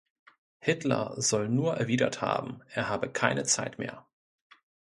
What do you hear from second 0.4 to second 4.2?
Hitler soll nur erwidert haben, „er habe keine Zeit mehr“.